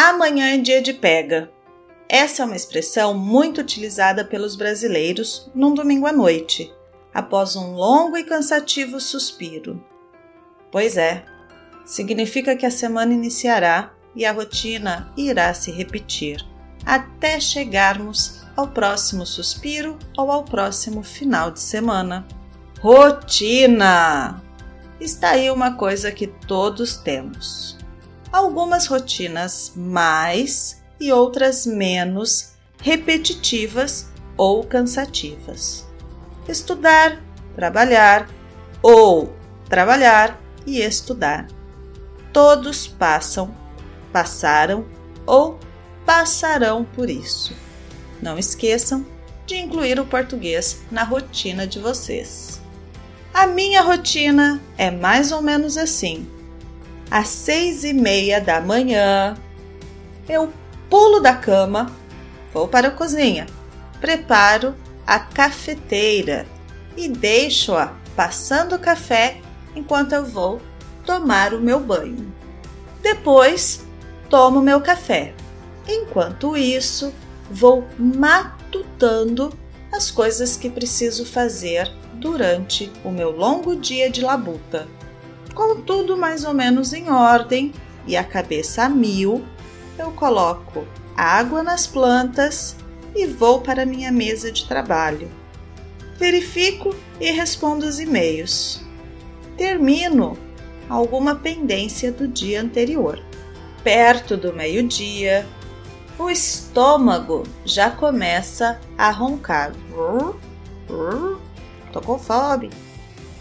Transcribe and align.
Amanhã 0.00 0.54
é 0.54 0.58
dia 0.58 0.80
de 0.80 0.92
pega. 0.92 1.50
Essa 2.08 2.42
é 2.42 2.46
uma 2.46 2.54
expressão 2.54 3.12
muito 3.14 3.60
utilizada 3.60 4.24
pelos 4.24 4.54
brasileiros 4.54 5.50
num 5.52 5.74
domingo 5.74 6.06
à 6.06 6.12
noite, 6.12 6.72
após 7.12 7.56
um 7.56 7.72
longo 7.72 8.16
e 8.16 8.22
cansativo 8.22 9.00
suspiro. 9.00 9.84
Pois 10.70 10.96
é, 10.96 11.24
significa 11.84 12.54
que 12.54 12.64
a 12.64 12.70
semana 12.70 13.12
iniciará 13.12 13.92
e 14.14 14.24
a 14.24 14.30
rotina 14.30 15.12
irá 15.16 15.52
se 15.52 15.72
repetir, 15.72 16.46
até 16.86 17.40
chegarmos 17.40 18.44
ao 18.56 18.68
próximo 18.68 19.26
suspiro 19.26 19.98
ou 20.16 20.30
ao 20.30 20.44
próximo 20.44 21.02
final 21.02 21.50
de 21.50 21.58
semana. 21.58 22.24
Rotina! 22.78 24.40
Está 25.00 25.30
aí 25.30 25.50
uma 25.50 25.74
coisa 25.74 26.12
que 26.12 26.28
todos 26.28 26.96
temos. 26.98 27.77
Algumas 28.32 28.86
rotinas 28.86 29.72
mais 29.74 30.82
e 31.00 31.12
outras 31.12 31.64
menos 31.64 32.52
repetitivas 32.80 34.08
ou 34.36 34.64
cansativas. 34.64 35.86
Estudar, 36.46 37.20
trabalhar 37.56 38.28
ou 38.82 39.32
trabalhar 39.68 40.38
e 40.66 40.80
estudar. 40.80 41.46
Todos 42.32 42.86
passam, 42.86 43.54
passaram 44.12 44.86
ou 45.26 45.58
passarão 46.04 46.84
por 46.84 47.08
isso. 47.08 47.54
Não 48.20 48.38
esqueçam 48.38 49.06
de 49.46 49.56
incluir 49.56 49.98
o 49.98 50.06
português 50.06 50.82
na 50.90 51.02
rotina 51.02 51.66
de 51.66 51.78
vocês. 51.78 52.60
A 53.32 53.46
minha 53.46 53.82
rotina 53.82 54.60
é 54.76 54.90
mais 54.90 55.32
ou 55.32 55.40
menos 55.40 55.78
assim. 55.78 56.28
Às 57.10 57.28
seis 57.28 57.84
e 57.84 57.92
meia 57.92 58.40
da 58.40 58.60
manhã, 58.60 59.34
eu 60.28 60.52
pulo 60.90 61.20
da 61.20 61.34
cama, 61.34 61.90
vou 62.52 62.68
para 62.68 62.88
a 62.88 62.90
cozinha, 62.90 63.46
preparo 64.00 64.74
a 65.06 65.18
cafeteira 65.18 66.46
e 66.96 67.08
deixo-a 67.08 67.94
passando 68.14 68.74
o 68.74 68.78
café 68.78 69.40
enquanto 69.74 70.12
eu 70.12 70.24
vou 70.24 70.60
tomar 71.06 71.54
o 71.54 71.60
meu 71.60 71.80
banho. 71.80 72.30
Depois, 73.00 73.86
tomo 74.28 74.60
meu 74.60 74.80
café. 74.80 75.32
Enquanto 75.86 76.56
isso, 76.56 77.14
vou 77.50 77.86
matutando 77.98 79.50
as 79.90 80.10
coisas 80.10 80.56
que 80.56 80.68
preciso 80.68 81.24
fazer 81.24 81.90
durante 82.14 82.92
o 83.02 83.10
meu 83.10 83.30
longo 83.30 83.74
dia 83.74 84.10
de 84.10 84.20
labuta. 84.20 84.86
Com 85.58 85.80
tudo 85.80 86.16
mais 86.16 86.44
ou 86.44 86.54
menos 86.54 86.92
em 86.92 87.10
ordem 87.10 87.72
e 88.06 88.16
a 88.16 88.22
cabeça 88.22 88.84
a 88.84 88.88
mil, 88.88 89.44
eu 89.98 90.12
coloco 90.12 90.86
água 91.16 91.64
nas 91.64 91.84
plantas 91.84 92.76
e 93.12 93.26
vou 93.26 93.60
para 93.60 93.84
minha 93.84 94.12
mesa 94.12 94.52
de 94.52 94.68
trabalho. 94.68 95.28
Verifico 96.16 96.94
e 97.20 97.32
respondo 97.32 97.84
os 97.84 97.98
e-mails. 97.98 98.84
Termino 99.56 100.38
alguma 100.88 101.34
pendência 101.34 102.12
do 102.12 102.28
dia 102.28 102.62
anterior. 102.62 103.20
Perto 103.82 104.36
do 104.36 104.52
meio-dia, 104.52 105.44
o 106.16 106.30
estômago 106.30 107.42
já 107.64 107.90
começa 107.90 108.80
a 108.96 109.10
roncar. 109.10 109.72
Tô 111.92 112.00
com 112.00 112.16
fome. 112.16 112.70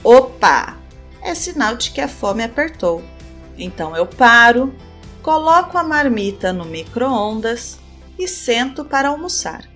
Opa! 0.04 0.86
É 1.22 1.34
sinal 1.36 1.76
de 1.76 1.92
que 1.92 2.02
a 2.02 2.08
fome 2.08 2.44
apertou. 2.44 3.04
Então 3.58 3.96
eu 3.96 4.06
paro, 4.06 4.73
coloco 5.22 5.78
a 5.78 5.84
marmita 5.84 6.54
no 6.54 6.66
micro-ondas 6.66 7.80
e 8.18 8.28
sento 8.28 8.86
para 8.86 9.10
almoçar. 9.10 9.68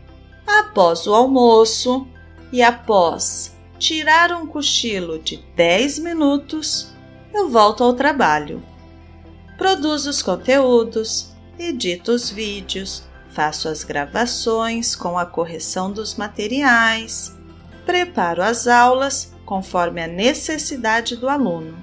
Após 0.46 1.08
o 1.08 1.14
almoço 1.14 2.08
e 2.52 2.62
após 2.62 3.56
tirar 3.80 4.32
um 4.32 4.46
cochilo 4.46 5.20
de 5.20 5.38
10 5.56 6.00
minutos, 6.00 6.92
eu 7.34 7.50
volto 7.50 7.84
ao 7.84 7.94
trabalho. 7.94 8.64
Produzo 9.58 10.10
os 10.10 10.22
conteúdos, 10.22 11.32
edito 11.58 12.12
os 12.12 12.30
vídeos, 12.30 13.04
faço 13.32 13.68
as 13.70 13.84
gravações 13.84 14.96
com 14.96 15.18
a 15.18 15.26
correção 15.26 15.92
dos 15.92 16.16
materiais, 16.16 17.36
preparo 17.86 18.44
as 18.44 18.68
aulas 18.68 19.31
conforme 19.52 20.02
a 20.02 20.08
necessidade 20.08 21.18
do 21.18 21.28
aluno, 21.28 21.78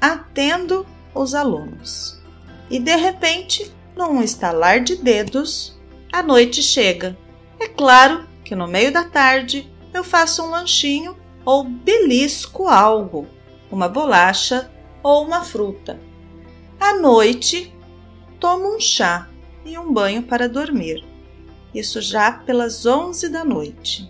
atendo 0.00 0.86
os 1.12 1.34
alunos. 1.34 2.22
E 2.70 2.78
de 2.78 2.94
repente, 2.94 3.74
num 3.96 4.22
estalar 4.22 4.78
de 4.78 4.94
dedos, 4.94 5.76
a 6.12 6.22
noite 6.22 6.62
chega. 6.62 7.18
É 7.58 7.66
claro 7.66 8.28
que 8.44 8.54
no 8.54 8.68
meio 8.68 8.92
da 8.92 9.02
tarde 9.02 9.68
eu 9.92 10.04
faço 10.04 10.44
um 10.44 10.50
lanchinho 10.50 11.16
ou 11.44 11.64
belisco 11.64 12.68
algo, 12.68 13.26
uma 13.72 13.88
bolacha 13.88 14.70
ou 15.02 15.24
uma 15.24 15.42
fruta. 15.42 15.98
À 16.78 16.94
noite, 16.94 17.74
tomo 18.38 18.76
um 18.76 18.78
chá 18.78 19.28
e 19.64 19.76
um 19.76 19.92
banho 19.92 20.22
para 20.22 20.48
dormir. 20.48 21.04
Isso 21.74 22.00
já 22.00 22.30
pelas 22.30 22.86
11 22.86 23.30
da 23.30 23.44
noite. 23.44 24.08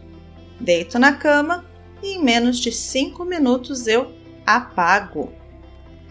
Deito 0.61 0.99
na 0.99 1.15
cama 1.15 1.65
e 2.05 2.17
em 2.17 2.23
menos 2.23 2.59
de 2.59 2.71
5 2.71 3.25
minutos 3.25 3.87
eu 3.87 4.13
apago. 4.47 5.33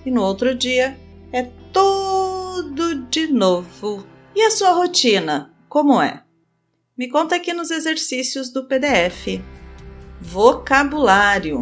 E 0.03 0.09
no 0.09 0.23
outro 0.23 0.55
dia 0.55 0.97
é 1.31 1.43
tudo 1.71 3.05
de 3.05 3.27
novo. 3.27 4.05
E 4.35 4.41
a 4.41 4.51
sua 4.51 4.71
rotina, 4.71 5.53
como 5.69 6.01
é? 6.01 6.23
Me 6.97 7.07
conta 7.07 7.35
aqui 7.35 7.53
nos 7.53 7.71
exercícios 7.71 8.49
do 8.49 8.65
PDF. 8.65 9.39
Vocabulário: 10.19 11.59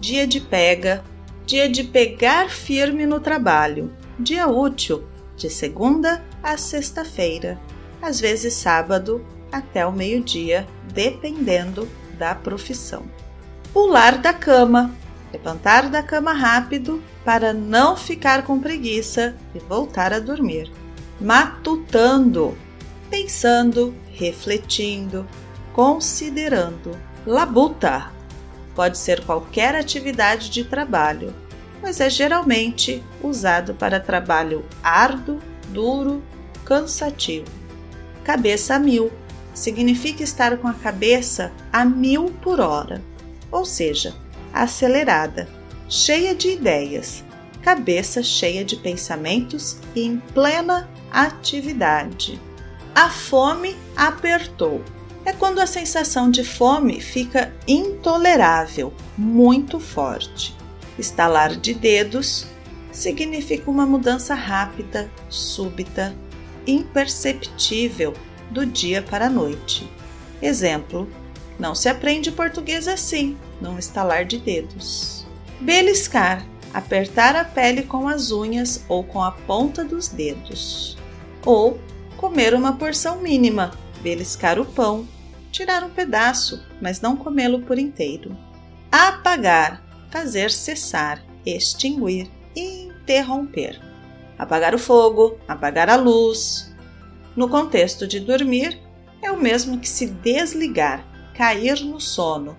dia 0.00 0.26
de 0.26 0.40
pega, 0.40 1.04
dia 1.44 1.68
de 1.68 1.84
pegar 1.84 2.50
firme 2.50 3.06
no 3.06 3.20
trabalho, 3.20 3.94
dia 4.18 4.46
útil, 4.46 5.06
de 5.36 5.50
segunda 5.50 6.24
a 6.42 6.56
sexta-feira, 6.56 7.60
às 8.00 8.20
vezes 8.20 8.54
sábado 8.54 9.24
até 9.52 9.86
o 9.86 9.92
meio-dia, 9.92 10.66
dependendo 10.92 11.88
da 12.18 12.34
profissão. 12.34 13.04
Pular 13.76 14.16
da 14.16 14.32
cama, 14.32 14.90
levantar 15.30 15.90
da 15.90 16.02
cama 16.02 16.32
rápido 16.32 17.02
para 17.22 17.52
não 17.52 17.94
ficar 17.94 18.42
com 18.42 18.58
preguiça 18.58 19.36
e 19.54 19.58
voltar 19.58 20.14
a 20.14 20.18
dormir. 20.18 20.72
Matutando, 21.20 22.56
pensando, 23.10 23.94
refletindo, 24.14 25.26
considerando. 25.74 26.98
Labuta 27.26 28.10
pode 28.74 28.96
ser 28.96 29.22
qualquer 29.26 29.74
atividade 29.74 30.48
de 30.48 30.64
trabalho, 30.64 31.34
mas 31.82 32.00
é 32.00 32.08
geralmente 32.08 33.04
usado 33.22 33.74
para 33.74 34.00
trabalho 34.00 34.64
árduo, 34.82 35.38
duro, 35.68 36.22
cansativo. 36.64 37.44
Cabeça 38.24 38.76
a 38.76 38.78
mil 38.78 39.12
significa 39.52 40.22
estar 40.22 40.56
com 40.56 40.66
a 40.66 40.72
cabeça 40.72 41.52
a 41.70 41.84
mil 41.84 42.30
por 42.40 42.58
hora, 42.58 43.02
ou 43.50 43.64
seja, 43.64 44.14
acelerada, 44.52 45.48
cheia 45.88 46.34
de 46.34 46.50
ideias, 46.50 47.24
cabeça 47.62 48.22
cheia 48.22 48.64
de 48.64 48.76
pensamentos 48.76 49.78
e 49.94 50.02
em 50.02 50.18
plena 50.18 50.88
atividade. 51.10 52.40
A 52.94 53.10
fome 53.10 53.76
apertou. 53.96 54.82
É 55.24 55.32
quando 55.32 55.58
a 55.58 55.66
sensação 55.66 56.30
de 56.30 56.44
fome 56.44 57.00
fica 57.00 57.52
intolerável, 57.66 58.92
muito 59.18 59.80
forte. 59.80 60.56
Estalar 60.96 61.56
de 61.56 61.74
dedos 61.74 62.46
significa 62.92 63.70
uma 63.70 63.84
mudança 63.84 64.34
rápida, 64.34 65.10
súbita, 65.28 66.14
imperceptível 66.66 68.14
do 68.50 68.64
dia 68.64 69.02
para 69.02 69.26
a 69.26 69.30
noite. 69.30 69.90
Exemplo: 70.40 71.08
não 71.58 71.74
se 71.74 71.88
aprende 71.88 72.30
português 72.30 72.88
assim, 72.88 73.36
num 73.60 73.78
estalar 73.78 74.24
de 74.24 74.38
dedos. 74.38 75.26
Beliscar 75.60 76.44
apertar 76.76 77.34
a 77.34 77.42
pele 77.42 77.84
com 77.84 78.06
as 78.06 78.30
unhas 78.30 78.84
ou 78.86 79.02
com 79.02 79.22
a 79.22 79.32
ponta 79.32 79.82
dos 79.82 80.08
dedos. 80.08 80.98
Ou 81.42 81.80
comer 82.18 82.52
uma 82.52 82.74
porção 82.74 83.22
mínima, 83.22 83.70
beliscar 84.02 84.60
o 84.60 84.64
pão, 84.66 85.08
tirar 85.50 85.82
um 85.82 85.88
pedaço, 85.88 86.62
mas 86.78 87.00
não 87.00 87.16
comê-lo 87.16 87.62
por 87.62 87.78
inteiro. 87.78 88.36
Apagar, 88.92 89.82
fazer 90.10 90.50
cessar, 90.50 91.24
extinguir, 91.46 92.30
interromper. 92.54 93.80
Apagar 94.38 94.74
o 94.74 94.78
fogo, 94.78 95.38
apagar 95.48 95.88
a 95.88 95.96
luz. 95.96 96.74
No 97.34 97.48
contexto 97.48 98.06
de 98.06 98.20
dormir, 98.20 98.78
é 99.22 99.30
o 99.30 99.40
mesmo 99.40 99.78
que 99.78 99.88
se 99.88 100.08
desligar, 100.08 101.02
cair 101.36 101.84
no 101.84 102.00
sono, 102.00 102.56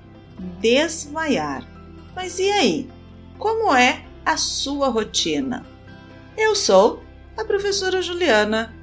desmaiar. 0.59 1.67
Mas 2.15 2.37
e 2.39 2.49
aí? 2.51 2.89
Como 3.37 3.75
é 3.75 4.05
a 4.25 4.37
sua 4.37 4.87
rotina? 4.89 5.65
Eu 6.37 6.55
sou 6.55 7.03
a 7.35 7.43
professora 7.43 8.01
Juliana 8.01 8.73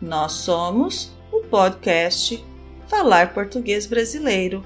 Nós 0.00 0.32
somos 0.32 1.12
o 1.30 1.42
podcast 1.42 2.44
Falar 2.88 3.34
Português 3.34 3.86
Brasileiro. 3.86 4.64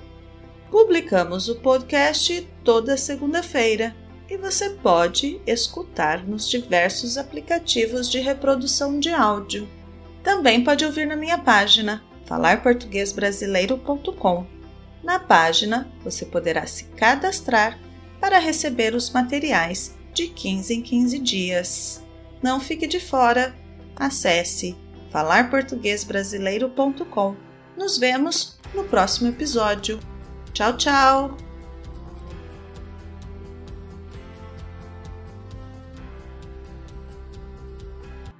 Publicamos 0.70 1.48
o 1.48 1.56
podcast 1.56 2.48
toda 2.64 2.96
segunda-feira 2.96 3.94
e 4.28 4.36
você 4.36 4.70
pode 4.70 5.40
escutar 5.46 6.26
nos 6.26 6.48
diversos 6.48 7.16
aplicativos 7.18 8.10
de 8.10 8.18
reprodução 8.18 8.98
de 8.98 9.10
áudio. 9.10 9.68
Também 10.22 10.64
pode 10.64 10.84
ouvir 10.84 11.06
na 11.06 11.14
minha 11.16 11.38
página 11.38 12.02
falarportuguesbrasileiro.com. 12.26 14.55
Na 15.06 15.18
página 15.20 15.88
você 16.02 16.26
poderá 16.26 16.66
se 16.66 16.86
cadastrar 16.96 17.78
para 18.20 18.40
receber 18.40 18.92
os 18.92 19.08
materiais 19.10 19.94
de 20.12 20.26
15 20.26 20.74
em 20.74 20.82
15 20.82 21.20
dias. 21.20 22.02
Não 22.42 22.58
fique 22.58 22.88
de 22.88 22.98
fora. 22.98 23.54
Acesse 23.94 24.76
falarportuguesbrasileiro.com. 25.12 27.36
Nos 27.76 27.98
vemos 27.98 28.58
no 28.74 28.82
próximo 28.82 29.28
episódio. 29.28 30.00
Tchau, 30.52 30.76
tchau! 30.76 31.45